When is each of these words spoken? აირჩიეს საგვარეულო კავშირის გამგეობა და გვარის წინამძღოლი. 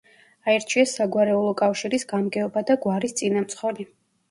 აირჩიეს 0.53 0.93
საგვარეულო 0.99 1.51
კავშირის 1.61 2.07
გამგეობა 2.15 2.65
და 2.73 2.81
გვარის 2.89 3.17
წინამძღოლი. 3.23 3.89